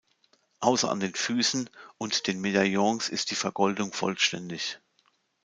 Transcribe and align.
Ausser 0.61 0.89
an 0.89 0.99
den 0.99 1.13
Füssen, 1.13 1.69
und 1.99 2.25
den 2.25 2.41
Medaillons 2.41 3.07
ist 3.07 3.29
die 3.29 3.35
Vergoldung 3.35 3.93
vollständig. 3.93 4.79